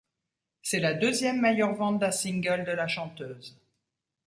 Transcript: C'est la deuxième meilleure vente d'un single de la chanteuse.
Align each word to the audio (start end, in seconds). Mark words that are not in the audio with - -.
C'est 0.63 0.79
la 0.79 0.95
deuxième 0.95 1.39
meilleure 1.41 1.75
vente 1.75 1.99
d'un 1.99 2.09
single 2.09 2.63
de 2.65 2.71
la 2.71 2.87
chanteuse. 2.87 3.61